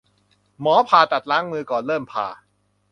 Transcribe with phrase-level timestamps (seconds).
[0.61, 2.27] หมอผ่าตัดล้างมือก่อนเริ่มผ่า